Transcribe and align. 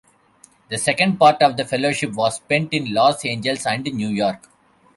The 0.69 0.79
second 0.79 1.17
part 1.17 1.43
of 1.43 1.57
the 1.57 1.63
Fellowship 1.63 2.13
was 2.13 2.37
spent 2.37 2.73
in 2.73 2.91
Los 2.91 3.23
Angeles 3.23 3.67
and 3.67 3.83
New 3.83 4.07
York. 4.09 4.49